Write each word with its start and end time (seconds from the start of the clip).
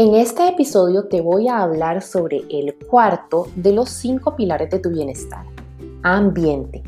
En 0.00 0.14
este 0.14 0.48
episodio 0.48 1.08
te 1.08 1.20
voy 1.20 1.48
a 1.48 1.58
hablar 1.58 2.00
sobre 2.00 2.44
el 2.48 2.74
cuarto 2.86 3.48
de 3.54 3.72
los 3.72 3.90
cinco 3.90 4.34
pilares 4.34 4.70
de 4.70 4.78
tu 4.78 4.88
bienestar, 4.88 5.44
ambiente. 6.02 6.82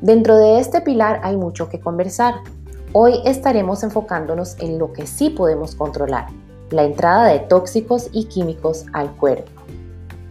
Dentro 0.00 0.36
de 0.36 0.60
este 0.60 0.80
pilar 0.80 1.18
hay 1.24 1.36
mucho 1.36 1.68
que 1.68 1.80
conversar. 1.80 2.34
Hoy 2.92 3.14
estaremos 3.24 3.82
enfocándonos 3.82 4.56
en 4.60 4.78
lo 4.78 4.92
que 4.92 5.08
sí 5.08 5.30
podemos 5.30 5.74
controlar, 5.74 6.28
la 6.70 6.84
entrada 6.84 7.26
de 7.26 7.40
tóxicos 7.40 8.08
y 8.12 8.26
químicos 8.26 8.86
al 8.92 9.10
cuerpo. 9.16 9.50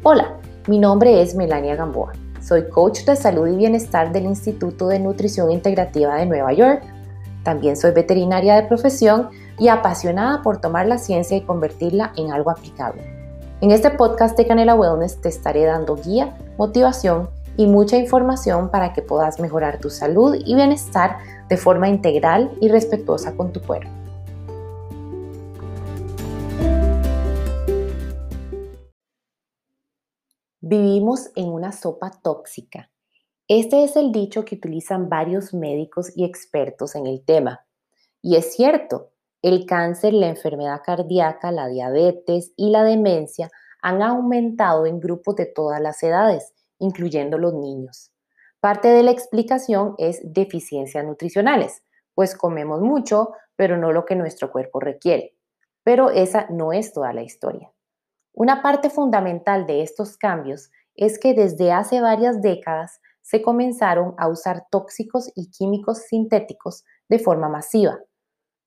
Hola, 0.04 0.38
mi 0.70 0.80
nombre 0.80 1.22
es 1.22 1.36
Melania 1.36 1.76
Gamboa. 1.76 2.14
Soy 2.42 2.70
coach 2.70 3.04
de 3.04 3.18
salud 3.18 3.50
y 3.50 3.58
bienestar 3.58 4.14
del 4.14 4.24
Instituto 4.24 4.88
de 4.88 5.00
Nutrición 5.00 5.52
Integrativa 5.52 6.16
de 6.16 6.28
Nueva 6.28 6.54
York. 6.54 6.82
También 7.44 7.76
soy 7.76 7.92
veterinaria 7.92 8.56
de 8.56 8.70
profesión 8.70 9.28
y 9.60 9.68
apasionada 9.68 10.42
por 10.42 10.62
tomar 10.62 10.88
la 10.88 10.98
ciencia 10.98 11.38
y 11.38 11.42
convertirla 11.42 12.14
en 12.18 12.32
algo 12.32 12.52
aplicable. 12.52 13.04
En 13.62 13.72
este 13.72 13.92
podcast 13.92 14.38
de 14.38 14.48
Canela 14.48 14.76
Wellness 14.76 15.22
te 15.22 15.30
estaré 15.30 15.66
dando 15.66 15.96
guía, 15.96 16.36
motivación 16.58 17.30
y 17.58 17.68
mucha 17.68 17.98
información 17.98 18.70
para 18.70 18.94
que 18.94 19.02
puedas 19.02 19.40
mejorar 19.40 19.80
tu 19.80 19.90
salud 19.90 20.36
y 20.36 20.56
bienestar 20.56 21.18
de 21.48 21.58
forma 21.58 21.90
integral 21.90 22.52
y 22.60 22.70
respetuosa 22.70 23.36
con 23.36 23.52
tu 23.52 23.62
cuerpo. 23.62 23.92
Vivimos 30.60 31.30
en 31.36 31.50
una 31.50 31.72
sopa 31.72 32.12
tóxica. 32.12 32.90
Este 33.48 33.84
es 33.84 33.96
el 33.98 34.12
dicho 34.12 34.46
que 34.46 34.56
utilizan 34.56 35.10
varios 35.10 35.54
médicos 35.54 36.14
y 36.16 36.24
expertos 36.24 36.96
en 36.96 37.08
el 37.08 37.26
tema. 37.26 37.66
Y 38.22 38.38
es 38.38 38.54
cierto, 38.56 39.11
el 39.42 39.66
cáncer, 39.66 40.14
la 40.14 40.28
enfermedad 40.28 40.82
cardíaca, 40.86 41.52
la 41.52 41.68
diabetes 41.68 42.54
y 42.56 42.70
la 42.70 42.84
demencia 42.84 43.50
han 43.82 44.04
aumentado 44.04 44.86
en 44.86 45.00
grupos 45.00 45.36
de 45.36 45.48
todas 45.48 45.82
las 45.82 46.04
edades, 46.04 46.54
incluyendo 46.78 47.38
los 47.38 47.54
niños. 47.54 48.12
Parte 48.60 48.90
de 48.90 49.02
la 49.02 49.12
explicación 49.12 49.96
es 49.98 50.22
deficiencias 50.24 51.04
nutricionales, 51.04 51.84
pues 52.14 52.36
comemos 52.36 52.82
mucho, 52.82 53.32
pero 53.56 53.78
no 53.78 53.92
lo 53.92 54.06
que 54.06 54.16
nuestro 54.16 54.52
cuerpo 54.52 54.80
requiere. 54.80 55.36
Pero 55.84 56.12
esa 56.12 56.46
no 56.50 56.74
es 56.74 56.94
toda 56.94 57.12
la 57.12 57.24
historia. 57.24 57.72
Una 58.34 58.62
parte 58.62 58.92
fundamental 58.92 59.66
de 59.66 59.82
estos 59.82 60.18
cambios 60.18 60.70
es 60.94 61.18
que 61.18 61.34
desde 61.34 61.72
hace 61.72 62.02
varias 62.02 62.42
décadas 62.42 63.02
se 63.22 63.42
comenzaron 63.42 64.14
a 64.18 64.28
usar 64.28 64.66
tóxicos 64.70 65.32
y 65.36 65.50
químicos 65.50 66.04
sintéticos 66.04 66.84
de 67.10 67.18
forma 67.18 67.50
masiva 67.50 68.00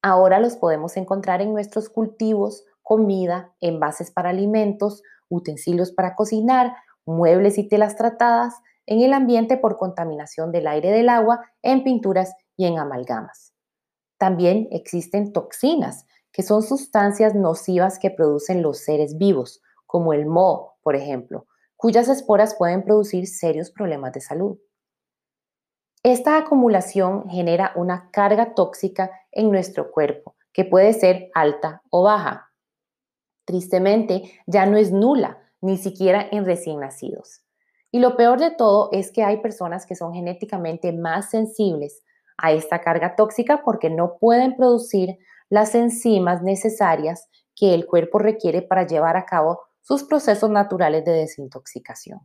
Ahora 0.06 0.38
los 0.38 0.56
podemos 0.56 0.98
encontrar 0.98 1.40
en 1.40 1.54
nuestros 1.54 1.88
cultivos, 1.88 2.66
comida, 2.82 3.54
envases 3.62 4.10
para 4.10 4.28
alimentos, 4.28 5.02
utensilios 5.30 5.92
para 5.92 6.14
cocinar, 6.14 6.76
muebles 7.06 7.56
y 7.56 7.66
telas 7.66 7.96
tratadas, 7.96 8.52
en 8.84 9.00
el 9.00 9.14
ambiente 9.14 9.56
por 9.56 9.78
contaminación 9.78 10.52
del 10.52 10.66
aire 10.66 10.90
del 10.90 11.08
agua, 11.08 11.46
en 11.62 11.84
pinturas 11.84 12.34
y 12.54 12.66
en 12.66 12.78
amalgamas. 12.78 13.54
También 14.18 14.68
existen 14.72 15.32
toxinas, 15.32 16.04
que 16.32 16.42
son 16.42 16.62
sustancias 16.62 17.34
nocivas 17.34 17.98
que 17.98 18.10
producen 18.10 18.60
los 18.60 18.80
seres 18.80 19.16
vivos, 19.16 19.62
como 19.86 20.12
el 20.12 20.26
moho, 20.26 20.74
por 20.82 20.96
ejemplo, 20.96 21.46
cuyas 21.76 22.10
esporas 22.10 22.56
pueden 22.56 22.84
producir 22.84 23.26
serios 23.26 23.70
problemas 23.70 24.12
de 24.12 24.20
salud. 24.20 24.58
Esta 26.06 26.36
acumulación 26.36 27.30
genera 27.30 27.72
una 27.76 28.10
carga 28.10 28.54
tóxica 28.54 29.10
en 29.32 29.50
nuestro 29.50 29.90
cuerpo, 29.90 30.36
que 30.52 30.66
puede 30.66 30.92
ser 30.92 31.30
alta 31.34 31.80
o 31.88 32.02
baja. 32.02 32.52
Tristemente, 33.46 34.30
ya 34.46 34.66
no 34.66 34.76
es 34.76 34.92
nula, 34.92 35.38
ni 35.62 35.78
siquiera 35.78 36.28
en 36.30 36.44
recién 36.44 36.80
nacidos. 36.80 37.40
Y 37.90 38.00
lo 38.00 38.18
peor 38.18 38.38
de 38.38 38.50
todo 38.50 38.90
es 38.92 39.12
que 39.12 39.24
hay 39.24 39.38
personas 39.38 39.86
que 39.86 39.94
son 39.94 40.12
genéticamente 40.12 40.92
más 40.92 41.30
sensibles 41.30 42.02
a 42.36 42.52
esta 42.52 42.82
carga 42.82 43.16
tóxica 43.16 43.62
porque 43.64 43.88
no 43.88 44.18
pueden 44.18 44.56
producir 44.56 45.16
las 45.48 45.74
enzimas 45.74 46.42
necesarias 46.42 47.30
que 47.56 47.72
el 47.72 47.86
cuerpo 47.86 48.18
requiere 48.18 48.60
para 48.60 48.86
llevar 48.86 49.16
a 49.16 49.24
cabo 49.24 49.62
sus 49.80 50.04
procesos 50.04 50.50
naturales 50.50 51.02
de 51.06 51.12
desintoxicación. 51.12 52.20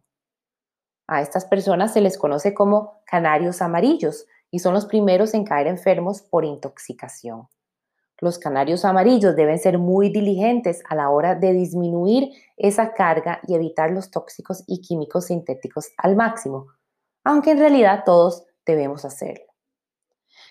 A 1.11 1.21
estas 1.21 1.43
personas 1.43 1.91
se 1.91 2.01
les 2.01 2.19
conoce 2.19 2.53
como 2.53 3.01
canarios 3.03 3.63
amarillos 3.63 4.27
y 4.51 4.59
son 4.59 4.75
los 4.75 4.85
primeros 4.85 5.33
en 5.33 5.43
caer 5.43 5.65
enfermos 5.65 6.21
por 6.21 6.45
intoxicación. 6.45 7.47
Los 8.19 8.37
canarios 8.37 8.85
amarillos 8.85 9.35
deben 9.35 9.57
ser 9.57 9.79
muy 9.79 10.09
diligentes 10.09 10.83
a 10.87 10.93
la 10.93 11.09
hora 11.09 11.33
de 11.33 11.51
disminuir 11.51 12.29
esa 12.57 12.93
carga 12.93 13.39
y 13.47 13.55
evitar 13.55 13.89
los 13.89 14.11
tóxicos 14.11 14.63
y 14.67 14.81
químicos 14.81 15.25
sintéticos 15.25 15.89
al 15.97 16.15
máximo, 16.15 16.67
aunque 17.23 17.51
en 17.51 17.57
realidad 17.57 18.03
todos 18.05 18.45
debemos 18.63 19.03
hacerlo. 19.03 19.45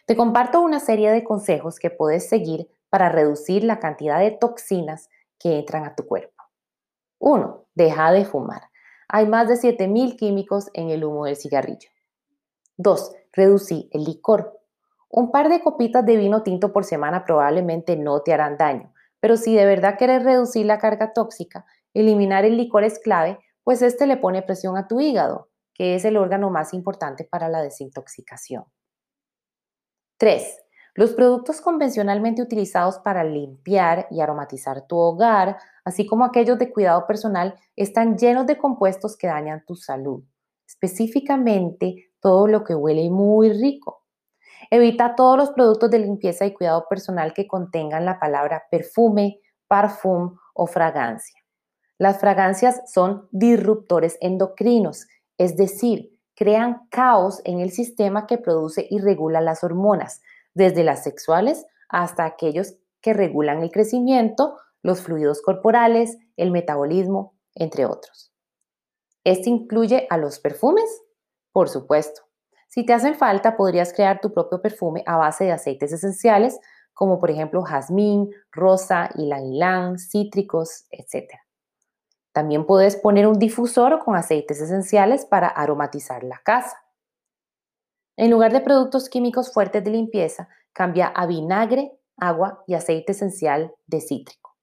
Te 0.06 0.16
comparto 0.16 0.60
una 0.60 0.80
serie 0.80 1.12
de 1.12 1.22
consejos 1.22 1.78
que 1.78 1.90
puedes 1.90 2.28
seguir 2.28 2.68
para 2.88 3.10
reducir 3.10 3.62
la 3.62 3.78
cantidad 3.78 4.18
de 4.18 4.32
toxinas 4.32 5.08
que 5.38 5.56
entran 5.56 5.84
a 5.84 5.94
tu 5.94 6.04
cuerpo. 6.04 6.42
1. 7.20 7.64
Deja 7.76 8.10
de 8.10 8.24
fumar. 8.24 8.62
Hay 9.08 9.26
más 9.26 9.48
de 9.48 9.54
7.000 9.54 10.16
químicos 10.16 10.68
en 10.74 10.90
el 10.90 11.02
humo 11.02 11.24
del 11.24 11.36
cigarrillo. 11.36 11.88
2. 12.76 13.12
Reducí 13.32 13.88
el 13.92 14.04
licor. 14.04 14.60
Un 15.08 15.30
par 15.30 15.48
de 15.48 15.62
copitas 15.62 16.04
de 16.04 16.16
vino 16.16 16.42
tinto 16.42 16.72
por 16.72 16.84
semana 16.84 17.24
probablemente 17.24 17.96
no 17.96 18.20
te 18.20 18.34
harán 18.34 18.58
daño, 18.58 18.92
pero 19.20 19.38
si 19.38 19.54
de 19.54 19.64
verdad 19.64 19.96
quieres 19.96 20.22
reducir 20.24 20.66
la 20.66 20.78
carga 20.78 21.14
tóxica, 21.14 21.64
eliminar 21.94 22.44
el 22.44 22.58
licor 22.58 22.84
es 22.84 22.98
clave, 22.98 23.38
pues 23.64 23.80
este 23.80 24.06
le 24.06 24.18
pone 24.18 24.42
presión 24.42 24.76
a 24.76 24.86
tu 24.86 25.00
hígado, 25.00 25.48
que 25.72 25.94
es 25.94 26.04
el 26.04 26.18
órgano 26.18 26.50
más 26.50 26.74
importante 26.74 27.24
para 27.24 27.48
la 27.48 27.62
desintoxicación. 27.62 28.64
3. 30.18 30.58
Los 30.98 31.12
productos 31.12 31.60
convencionalmente 31.60 32.42
utilizados 32.42 32.98
para 32.98 33.22
limpiar 33.22 34.08
y 34.10 34.20
aromatizar 34.20 34.84
tu 34.88 34.96
hogar, 34.96 35.56
así 35.84 36.04
como 36.08 36.24
aquellos 36.24 36.58
de 36.58 36.72
cuidado 36.72 37.06
personal, 37.06 37.54
están 37.76 38.18
llenos 38.18 38.48
de 38.48 38.58
compuestos 38.58 39.16
que 39.16 39.28
dañan 39.28 39.64
tu 39.64 39.76
salud, 39.76 40.24
específicamente 40.66 42.10
todo 42.18 42.48
lo 42.48 42.64
que 42.64 42.74
huele 42.74 43.08
muy 43.10 43.52
rico. 43.52 44.06
Evita 44.72 45.14
todos 45.14 45.38
los 45.38 45.50
productos 45.50 45.88
de 45.88 46.00
limpieza 46.00 46.46
y 46.46 46.52
cuidado 46.52 46.86
personal 46.90 47.32
que 47.32 47.46
contengan 47.46 48.04
la 48.04 48.18
palabra 48.18 48.64
perfume, 48.68 49.38
parfum 49.68 50.34
o 50.52 50.66
fragancia. 50.66 51.40
Las 51.96 52.18
fragancias 52.18 52.82
son 52.92 53.28
disruptores 53.30 54.18
endocrinos, 54.20 55.06
es 55.38 55.56
decir, 55.56 56.18
crean 56.34 56.88
caos 56.90 57.40
en 57.44 57.60
el 57.60 57.70
sistema 57.70 58.26
que 58.26 58.38
produce 58.38 58.84
y 58.90 58.98
regula 58.98 59.40
las 59.40 59.62
hormonas, 59.62 60.22
desde 60.58 60.84
las 60.84 61.04
sexuales 61.04 61.64
hasta 61.88 62.26
aquellos 62.26 62.74
que 63.00 63.14
regulan 63.14 63.62
el 63.62 63.70
crecimiento, 63.70 64.58
los 64.82 65.00
fluidos 65.00 65.40
corporales, 65.40 66.18
el 66.36 66.50
metabolismo, 66.50 67.38
entre 67.54 67.86
otros. 67.86 68.32
¿Este 69.24 69.48
incluye 69.48 70.06
a 70.10 70.16
los 70.16 70.40
perfumes? 70.40 71.02
Por 71.52 71.68
supuesto. 71.68 72.22
Si 72.68 72.84
te 72.84 72.92
hacen 72.92 73.14
falta, 73.14 73.56
podrías 73.56 73.92
crear 73.92 74.20
tu 74.20 74.32
propio 74.32 74.60
perfume 74.60 75.02
a 75.06 75.16
base 75.16 75.44
de 75.44 75.52
aceites 75.52 75.92
esenciales, 75.92 76.58
como 76.92 77.20
por 77.20 77.30
ejemplo 77.30 77.62
jazmín, 77.62 78.30
rosa, 78.50 79.08
ylang 79.14 79.98
cítricos, 79.98 80.86
etc. 80.90 81.34
También 82.32 82.66
puedes 82.66 82.96
poner 82.96 83.26
un 83.28 83.38
difusor 83.38 84.00
con 84.04 84.16
aceites 84.16 84.60
esenciales 84.60 85.24
para 85.24 85.48
aromatizar 85.48 86.24
la 86.24 86.40
casa. 86.44 86.76
En 88.18 88.32
lugar 88.32 88.52
de 88.52 88.60
productos 88.60 89.08
químicos 89.08 89.52
fuertes 89.52 89.84
de 89.84 89.92
limpieza, 89.92 90.48
cambia 90.72 91.06
a 91.06 91.24
vinagre, 91.24 91.96
agua 92.16 92.64
y 92.66 92.74
aceite 92.74 93.12
esencial 93.12 93.72
de 93.86 94.00
cítrico. 94.00 94.56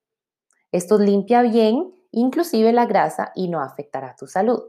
Esto 0.74 0.98
limpia 0.98 1.42
bien, 1.42 1.94
inclusive 2.12 2.74
la 2.74 2.86
grasa, 2.86 3.32
y 3.34 3.48
no 3.48 3.62
afectará 3.62 4.14
tu 4.18 4.28
salud. 4.28 4.62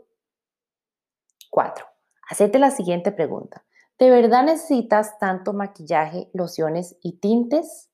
4. 1.50 1.84
Hacete 2.30 2.60
la 2.60 2.70
siguiente 2.70 3.10
pregunta. 3.10 3.64
¿De 3.98 4.08
verdad 4.08 4.44
necesitas 4.44 5.18
tanto 5.18 5.52
maquillaje, 5.52 6.30
lociones 6.32 6.96
y 7.02 7.18
tintes? 7.18 7.90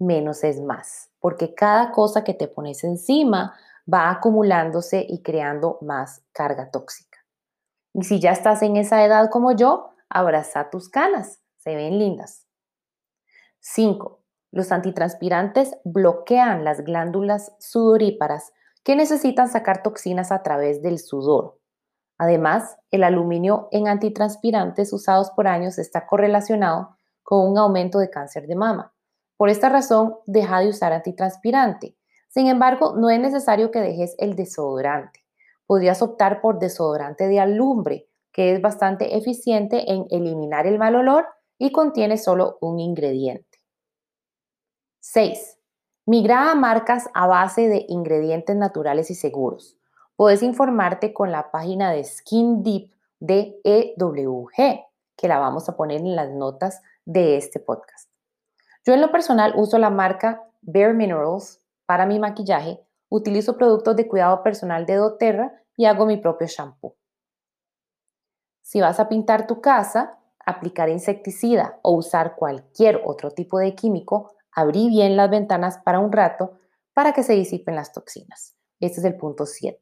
Menos 0.00 0.42
es 0.42 0.60
más, 0.60 1.10
porque 1.20 1.54
cada 1.54 1.92
cosa 1.92 2.24
que 2.24 2.34
te 2.34 2.48
pones 2.48 2.82
encima 2.82 3.54
va 3.92 4.10
acumulándose 4.10 5.06
y 5.08 5.22
creando 5.22 5.78
más 5.80 6.24
carga 6.32 6.72
tóxica. 6.72 7.18
Y 7.92 8.02
si 8.02 8.18
ya 8.18 8.32
estás 8.32 8.62
en 8.62 8.76
esa 8.76 9.04
edad 9.04 9.30
como 9.30 9.52
yo, 9.52 9.93
abraza 10.08 10.70
tus 10.70 10.88
canas, 10.88 11.40
se 11.56 11.74
ven 11.74 11.98
lindas. 11.98 12.46
5. 13.60 14.20
Los 14.50 14.70
antitranspirantes 14.70 15.76
bloquean 15.84 16.64
las 16.64 16.82
glándulas 16.82 17.54
sudoríparas 17.58 18.52
que 18.84 18.94
necesitan 18.94 19.48
sacar 19.48 19.82
toxinas 19.82 20.30
a 20.30 20.42
través 20.42 20.82
del 20.82 20.98
sudor. 20.98 21.58
Además, 22.18 22.76
el 22.90 23.02
aluminio 23.02 23.68
en 23.72 23.88
antitranspirantes 23.88 24.92
usados 24.92 25.30
por 25.30 25.48
años 25.48 25.78
está 25.78 26.06
correlacionado 26.06 26.96
con 27.22 27.50
un 27.50 27.58
aumento 27.58 27.98
de 27.98 28.10
cáncer 28.10 28.46
de 28.46 28.54
mama. 28.54 28.94
Por 29.36 29.48
esta 29.48 29.68
razón, 29.68 30.16
deja 30.26 30.60
de 30.60 30.68
usar 30.68 30.92
antitranspirante. 30.92 31.96
Sin 32.28 32.46
embargo, 32.46 32.94
no 32.96 33.10
es 33.10 33.18
necesario 33.18 33.70
que 33.70 33.80
dejes 33.80 34.14
el 34.18 34.36
desodorante. 34.36 35.24
Podrías 35.66 36.02
optar 36.02 36.40
por 36.40 36.58
desodorante 36.58 37.26
de 37.26 37.40
alumbre, 37.40 38.08
que 38.34 38.52
es 38.52 38.60
bastante 38.60 39.16
eficiente 39.16 39.92
en 39.92 40.06
eliminar 40.10 40.66
el 40.66 40.76
mal 40.76 40.96
olor 40.96 41.24
y 41.56 41.70
contiene 41.70 42.18
solo 42.18 42.58
un 42.60 42.80
ingrediente. 42.80 43.60
6. 45.00 45.60
Migra 46.06 46.50
a 46.50 46.54
marcas 46.56 47.08
a 47.14 47.28
base 47.28 47.68
de 47.68 47.86
ingredientes 47.88 48.56
naturales 48.56 49.10
y 49.10 49.14
seguros. 49.14 49.78
Puedes 50.16 50.42
informarte 50.42 51.14
con 51.14 51.30
la 51.30 51.52
página 51.52 51.92
de 51.92 52.02
Skin 52.02 52.64
Deep 52.64 52.90
de 53.20 53.60
EWG, 53.62 54.84
que 55.16 55.28
la 55.28 55.38
vamos 55.38 55.68
a 55.68 55.76
poner 55.76 56.00
en 56.00 56.16
las 56.16 56.30
notas 56.30 56.82
de 57.04 57.36
este 57.36 57.60
podcast. 57.60 58.10
Yo 58.84 58.94
en 58.94 59.00
lo 59.00 59.12
personal 59.12 59.54
uso 59.56 59.78
la 59.78 59.90
marca 59.90 60.42
Bare 60.60 60.92
Minerals 60.92 61.62
para 61.86 62.04
mi 62.04 62.18
maquillaje, 62.18 62.80
utilizo 63.08 63.56
productos 63.56 63.94
de 63.94 64.08
cuidado 64.08 64.42
personal 64.42 64.86
de 64.86 64.96
doTERRA 64.96 65.52
y 65.76 65.84
hago 65.84 66.04
mi 66.04 66.16
propio 66.16 66.48
shampoo. 66.48 66.96
Si 68.64 68.80
vas 68.80 68.98
a 68.98 69.10
pintar 69.10 69.46
tu 69.46 69.60
casa, 69.60 70.18
aplicar 70.38 70.88
insecticida 70.88 71.78
o 71.82 71.92
usar 71.92 72.34
cualquier 72.34 73.02
otro 73.04 73.30
tipo 73.30 73.58
de 73.58 73.74
químico, 73.74 74.32
abrí 74.50 74.88
bien 74.88 75.18
las 75.18 75.28
ventanas 75.28 75.78
para 75.84 75.98
un 75.98 76.10
rato 76.10 76.58
para 76.94 77.12
que 77.12 77.22
se 77.22 77.34
disipen 77.34 77.76
las 77.76 77.92
toxinas. 77.92 78.56
Este 78.80 79.00
es 79.00 79.04
el 79.04 79.18
punto 79.18 79.44
7. 79.44 79.78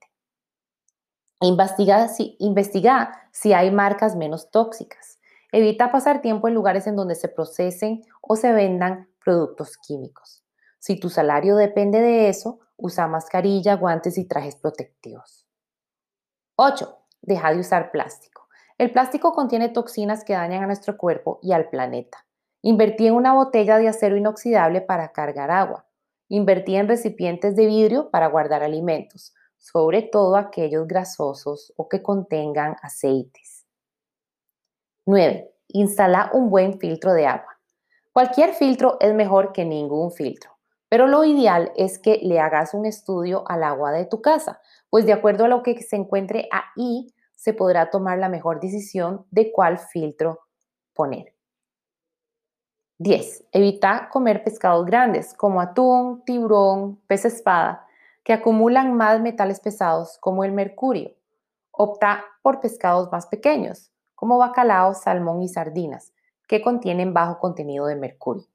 Investiga 1.43 2.09
si, 2.09 2.37
investiga 2.41 3.29
si 3.31 3.53
hay 3.53 3.71
marcas 3.71 4.17
menos 4.17 4.51
tóxicas. 4.51 5.21
Evita 5.53 5.93
pasar 5.93 6.21
tiempo 6.21 6.49
en 6.49 6.55
lugares 6.55 6.89
en 6.89 6.97
donde 6.97 7.15
se 7.15 7.29
procesen 7.29 8.03
o 8.21 8.35
se 8.35 8.53
vendan 8.53 9.09
productos 9.25 9.77
químicos. 9.77 10.43
Si 10.81 10.99
tu 10.99 11.09
salario 11.09 11.55
depende 11.55 12.01
de 12.01 12.29
eso, 12.29 12.59
usa 12.77 13.07
mascarilla, 13.07 13.77
guantes 13.77 14.19
y 14.19 14.27
trajes 14.27 14.57
protectivos. 14.57 15.47
8. 16.57 16.99
Deja 17.21 17.53
de 17.53 17.61
usar 17.61 17.93
plástico. 17.93 18.42
El 18.83 18.91
plástico 18.91 19.33
contiene 19.33 19.69
toxinas 19.69 20.25
que 20.25 20.33
dañan 20.33 20.65
a 20.65 20.67
nuestro 20.67 20.97
cuerpo 20.97 21.39
y 21.41 21.53
al 21.53 21.69
planeta. 21.69 22.27
Invertí 22.63 23.07
en 23.07 23.15
una 23.15 23.33
botella 23.33 23.79
de 23.79 23.87
acero 23.87 24.17
inoxidable 24.17 24.81
para 24.81 25.13
cargar 25.13 25.53
agua. 25.53 25.87
Invertí 26.27 26.75
en 26.75 26.89
recipientes 26.89 27.55
de 27.55 27.67
vidrio 27.67 28.11
para 28.11 28.27
guardar 28.27 28.65
alimentos, 28.65 29.35
sobre 29.57 30.03
todo 30.03 30.35
aquellos 30.35 30.89
grasosos 30.89 31.73
o 31.77 31.89
que 31.89 32.03
contengan 32.03 32.75
aceites. 32.83 33.65
9. 35.07 35.55
Instala 35.69 36.33
un 36.35 36.51
buen 36.51 36.81
filtro 36.81 37.13
de 37.13 37.29
agua. 37.29 37.61
Cualquier 38.13 38.53
filtro 38.53 38.97
es 38.99 39.15
mejor 39.15 39.53
que 39.53 39.65
ningún 39.65 40.11
filtro. 40.11 40.59
Pero 40.89 41.07
lo 41.07 41.23
ideal 41.23 41.71
es 41.77 42.01
que 42.01 42.19
le 42.21 42.41
hagas 42.41 42.75
un 42.75 42.85
estudio 42.85 43.45
al 43.47 43.63
agua 43.63 43.93
de 43.93 44.07
tu 44.07 44.21
casa, 44.21 44.61
pues 44.91 45.07
de 45.07 45.13
acuerdo 45.13 45.45
a 45.45 45.49
lo 45.49 45.63
que 45.63 45.81
se 45.83 45.95
encuentre 45.95 46.49
ahí, 46.51 47.15
se 47.43 47.53
podrá 47.53 47.91
tomar 47.91 48.19
la 48.19 48.29
mejor 48.29 48.61
decisión 48.61 49.27
de 49.33 49.51
cuál 49.51 49.77
filtro 49.77 50.47
poner. 50.95 51.35
10. 52.99 53.47
Evita 53.51 54.09
comer 54.13 54.45
pescados 54.45 54.87
grandes 54.87 55.35
como 55.35 55.61
atún, 55.61 56.23
tiburón, 56.25 57.01
pez 57.09 57.25
espada, 57.25 57.85
que 58.23 58.33
acumulan 58.33 58.95
más 58.95 59.21
metales 59.21 59.59
pesados 59.59 60.19
como 60.21 60.45
el 60.45 60.53
mercurio. 60.53 61.17
Opta 61.73 62.25
por 62.43 62.61
pescados 62.61 63.11
más 63.11 63.27
pequeños, 63.27 63.91
como 64.15 64.39
bacalao, 64.39 64.95
salmón 64.95 65.43
y 65.43 65.49
sardinas, 65.49 66.13
que 66.47 66.63
contienen 66.63 67.13
bajo 67.13 67.41
contenido 67.41 67.87
de 67.87 67.97
mercurio. 67.97 68.47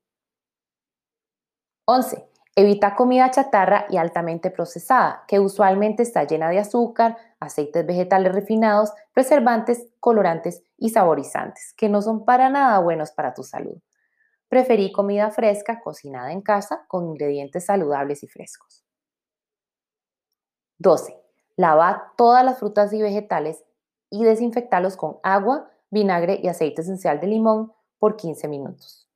11. 1.84 2.26
Evita 2.56 2.96
comida 2.96 3.32
chatarra 3.32 3.86
y 3.90 3.98
altamente 3.98 4.50
procesada, 4.50 5.26
que 5.28 5.42
usualmente 5.42 6.04
está 6.04 6.24
llena 6.24 6.50
de 6.50 6.60
azúcar, 6.60 7.18
aceites 7.40 7.86
vegetales 7.86 8.34
refinados, 8.34 8.92
preservantes, 9.14 9.88
colorantes 10.00 10.64
y 10.78 10.90
saborizantes, 10.90 11.74
que 11.76 11.90
no 11.90 12.02
son 12.02 12.26
para 12.26 12.50
nada 12.50 12.80
buenos 12.80 13.12
para 13.12 13.34
tu 13.34 13.44
salud. 13.44 13.78
Preferí 14.50 14.92
comida 14.92 15.30
fresca, 15.30 15.82
cocinada 15.82 16.32
en 16.32 16.42
casa, 16.42 16.86
con 16.88 17.08
ingredientes 17.08 17.66
saludables 17.66 18.24
y 18.24 18.28
frescos. 18.28 18.86
12. 20.80 21.18
Lava 21.56 22.14
todas 22.16 22.46
las 22.46 22.60
frutas 22.60 22.94
y 22.94 23.02
vegetales 23.02 23.64
y 24.10 24.24
desinfectarlos 24.24 24.96
con 24.96 25.18
agua, 25.24 25.70
vinagre 25.90 26.40
y 26.42 26.48
aceite 26.48 26.82
esencial 26.82 27.20
de 27.20 27.28
limón 27.28 27.74
por 27.98 28.16
15 28.16 28.48
minutos. 28.48 29.08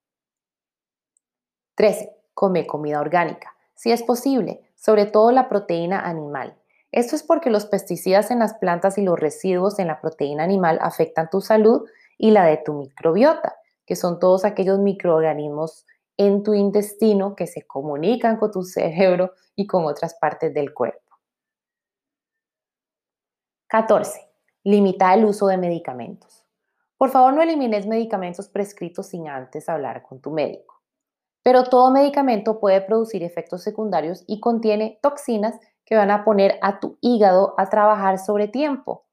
13 1.76 2.16
come 2.34 2.68
comida 2.68 3.00
orgánica, 3.00 3.56
si 3.76 3.92
es 3.92 4.04
posible, 4.04 4.62
sobre 4.76 5.06
todo 5.06 5.32
la 5.32 5.48
proteína 5.48 6.02
animal. 6.02 6.61
Esto 6.92 7.16
es 7.16 7.24
porque 7.24 7.50
los 7.50 7.66
pesticidas 7.66 8.32
en 8.32 8.40
las 8.40 8.56
plantas 8.56 8.98
y 8.98 9.02
los 9.02 9.20
residuos 9.20 9.80
en 9.80 9.88
la 9.88 10.02
proteína 10.02 10.44
animal 10.44 10.78
afectan 10.82 11.30
tu 11.30 11.40
salud 11.40 11.88
y 12.18 12.32
la 12.32 12.46
de 12.46 12.58
tu 12.58 12.74
microbiota, 12.74 13.56
que 13.86 13.96
son 13.96 14.20
todos 14.20 14.44
aquellos 14.44 14.80
microorganismos 14.80 15.86
en 16.18 16.44
tu 16.44 16.54
intestino 16.54 17.36
que 17.36 17.48
se 17.48 17.66
comunican 17.66 18.38
con 18.38 18.52
tu 18.52 18.64
cerebro 18.64 19.32
y 19.56 19.68
con 19.68 19.86
otras 19.86 20.16
partes 20.16 20.54
del 20.54 20.74
cuerpo. 20.74 21.00
14. 23.68 24.30
Limita 24.66 25.14
el 25.14 25.24
uso 25.24 25.48
de 25.48 25.58
medicamentos. 25.58 26.46
Por 26.98 27.10
favor, 27.10 27.34
no 27.34 27.42
elimines 27.42 27.88
medicamentos 27.88 28.50
prescritos 28.50 29.08
sin 29.08 29.30
antes 29.30 29.70
hablar 29.70 30.04
con 30.04 30.20
tu 30.20 30.30
médico. 30.30 30.82
Pero 31.42 31.64
todo 31.64 31.90
medicamento 31.90 32.60
puede 32.60 32.82
producir 32.82 33.24
efectos 33.24 33.64
secundarios 33.64 34.24
y 34.28 34.40
contiene 34.40 35.00
toxinas 35.02 35.60
que 35.86 35.96
van 35.96 36.12
a 36.12 36.24
poner 36.24 36.58
a 36.62 36.80
tu 36.80 36.98
hígado 37.02 37.54
a 37.58 37.70
trabajar 37.70 38.18
sobre 38.18 38.48
tiempo. 38.48 39.06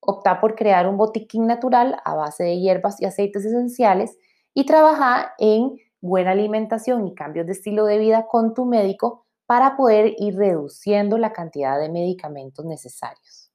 Opta 0.00 0.40
por 0.40 0.54
crear 0.54 0.88
un 0.88 0.96
botiquín 0.96 1.46
natural 1.46 2.00
a 2.04 2.14
base 2.14 2.44
de 2.44 2.58
hierbas 2.58 3.00
y 3.00 3.04
aceites 3.04 3.44
esenciales 3.44 4.16
y 4.54 4.66
trabaja 4.66 5.34
en 5.38 5.76
buena 6.00 6.32
alimentación 6.32 7.06
y 7.06 7.14
cambios 7.14 7.46
de 7.46 7.52
estilo 7.52 7.84
de 7.86 7.98
vida 7.98 8.26
con 8.26 8.54
tu 8.54 8.64
médico 8.64 9.26
para 9.46 9.76
poder 9.76 10.14
ir 10.18 10.36
reduciendo 10.36 11.18
la 11.18 11.32
cantidad 11.32 11.78
de 11.78 11.88
medicamentos 11.88 12.64
necesarios. 12.64 13.50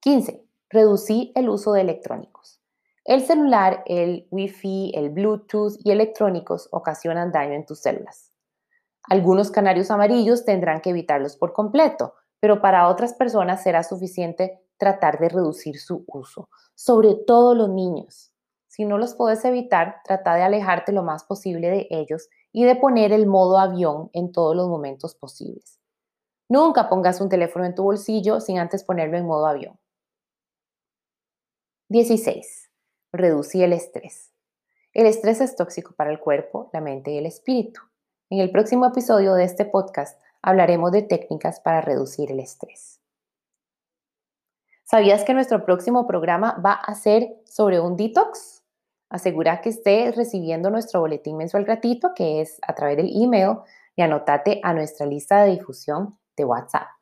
15. 0.00 0.44
Reducir 0.70 1.32
el 1.34 1.48
uso 1.48 1.72
de 1.72 1.80
electrónicos. 1.80 2.60
El 3.04 3.22
celular, 3.22 3.82
el 3.86 4.28
Wi-Fi, 4.30 4.92
el 4.94 5.10
Bluetooth 5.10 5.78
y 5.82 5.90
electrónicos 5.90 6.68
ocasionan 6.72 7.32
daño 7.32 7.54
en 7.54 7.64
tus 7.64 7.80
células. 7.80 8.27
Algunos 9.08 9.50
canarios 9.50 9.90
amarillos 9.90 10.44
tendrán 10.44 10.80
que 10.80 10.90
evitarlos 10.90 11.36
por 11.36 11.52
completo, 11.52 12.14
pero 12.40 12.60
para 12.60 12.88
otras 12.88 13.14
personas 13.14 13.62
será 13.62 13.82
suficiente 13.82 14.60
tratar 14.76 15.18
de 15.18 15.28
reducir 15.28 15.78
su 15.78 16.04
uso, 16.06 16.48
sobre 16.74 17.14
todo 17.14 17.54
los 17.54 17.70
niños. 17.70 18.32
Si 18.66 18.84
no 18.84 18.98
los 18.98 19.14
puedes 19.14 19.44
evitar, 19.44 20.02
trata 20.04 20.34
de 20.34 20.42
alejarte 20.42 20.92
lo 20.92 21.02
más 21.02 21.24
posible 21.24 21.70
de 21.70 21.88
ellos 21.90 22.28
y 22.52 22.64
de 22.64 22.76
poner 22.76 23.12
el 23.12 23.26
modo 23.26 23.58
avión 23.58 24.10
en 24.12 24.30
todos 24.30 24.54
los 24.54 24.68
momentos 24.68 25.14
posibles. 25.14 25.80
Nunca 26.48 26.88
pongas 26.88 27.20
un 27.20 27.28
teléfono 27.28 27.64
en 27.64 27.74
tu 27.74 27.82
bolsillo 27.82 28.40
sin 28.40 28.58
antes 28.58 28.84
ponerlo 28.84 29.16
en 29.18 29.26
modo 29.26 29.46
avión. 29.46 29.78
16. 31.88 32.70
Reducir 33.12 33.64
el 33.64 33.72
estrés. 33.72 34.32
El 34.92 35.06
estrés 35.06 35.40
es 35.40 35.56
tóxico 35.56 35.94
para 35.94 36.10
el 36.10 36.20
cuerpo, 36.20 36.70
la 36.72 36.80
mente 36.80 37.10
y 37.10 37.18
el 37.18 37.26
espíritu. 37.26 37.80
En 38.30 38.40
el 38.40 38.50
próximo 38.50 38.84
episodio 38.84 39.32
de 39.32 39.44
este 39.44 39.64
podcast 39.64 40.20
hablaremos 40.42 40.92
de 40.92 41.00
técnicas 41.00 41.60
para 41.60 41.80
reducir 41.80 42.30
el 42.30 42.40
estrés. 42.40 43.00
¿Sabías 44.84 45.24
que 45.24 45.32
nuestro 45.32 45.64
próximo 45.64 46.06
programa 46.06 46.60
va 46.64 46.74
a 46.74 46.94
ser 46.94 47.40
sobre 47.46 47.80
un 47.80 47.96
detox? 47.96 48.62
Asegura 49.08 49.62
que 49.62 49.70
estés 49.70 50.14
recibiendo 50.14 50.68
nuestro 50.68 51.00
boletín 51.00 51.38
mensual 51.38 51.64
gratuito, 51.64 52.12
que 52.14 52.42
es 52.42 52.58
a 52.66 52.74
través 52.74 52.98
del 52.98 53.10
email, 53.14 53.60
y 53.96 54.02
anótate 54.02 54.60
a 54.62 54.74
nuestra 54.74 55.06
lista 55.06 55.42
de 55.44 55.52
difusión 55.52 56.18
de 56.36 56.44
WhatsApp. 56.44 56.97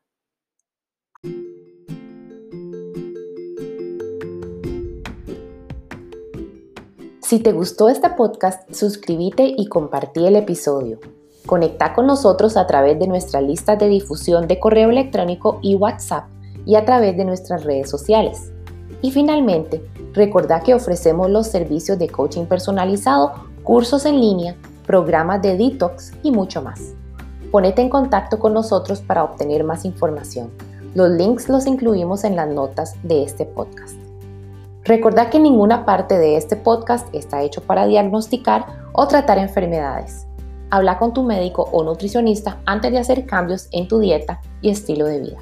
Si 7.27 7.41
te 7.41 7.51
gustó 7.51 7.89
este 7.89 8.09
podcast, 8.11 8.73
suscríbete 8.73 9.53
y 9.57 9.67
compartí 9.67 10.25
el 10.29 10.37
episodio. 10.37 11.01
Conecta 11.45 11.93
con 11.93 12.07
nosotros 12.07 12.57
a 12.57 12.69
través 12.69 13.01
de 13.01 13.09
nuestra 13.09 13.41
lista 13.41 13.75
de 13.75 13.89
difusión 13.89 14.47
de 14.47 14.61
correo 14.61 14.91
electrónico 14.91 15.59
y 15.61 15.75
WhatsApp 15.75 16.27
y 16.65 16.77
a 16.77 16.85
través 16.85 17.17
de 17.17 17.25
nuestras 17.25 17.65
redes 17.65 17.91
sociales. 17.91 18.53
Y 19.03 19.11
finalmente, 19.11 19.85
recordá 20.13 20.61
que 20.61 20.73
ofrecemos 20.73 21.29
los 21.29 21.49
servicios 21.49 21.99
de 21.99 22.09
coaching 22.09 22.45
personalizado, 22.45 23.33
cursos 23.65 24.07
en 24.07 24.21
línea, 24.21 24.55
programas 24.87 25.43
de 25.43 25.57
detox 25.57 26.13
y 26.23 26.31
mucho 26.31 26.63
más. 26.63 26.95
Ponete 27.51 27.83
en 27.83 27.89
contacto 27.89 28.39
con 28.39 28.55
nosotros 28.55 29.01
para 29.01 29.25
obtener 29.25 29.65
más 29.65 29.85
información. 29.85 30.53
Los 30.95 31.11
links 31.11 31.49
los 31.49 31.67
incluimos 31.67 32.23
en 32.23 32.37
las 32.37 32.49
notas 32.49 32.95
de 33.03 33.25
este 33.25 33.47
podcast. 33.47 34.06
Recordad 34.87 35.31
que 35.31 35.41
ninguna 35.41 35.85
parte 35.85 36.17
de 36.17 36.37
este 36.37 36.55
podcast 36.55 37.13
está 37.13 37.43
hecho 37.43 37.61
para 37.61 37.87
diagnosticar 37.87 38.67
o 38.93 39.09
tratar 39.09 39.37
enfermedades. 39.37 40.29
Habla 40.71 40.97
con 40.97 41.13
tu 41.13 41.25
médico 41.25 41.69
o 41.73 41.83
nutricionista 41.83 42.61
antes 42.67 42.93
de 42.93 42.99
hacer 42.99 43.27
cambios 43.27 43.69
en 43.73 43.89
tu 43.89 43.99
dieta 43.99 44.41
y 44.63 44.71
estilo 44.71 45.07
de 45.07 45.21
vida. 45.21 45.39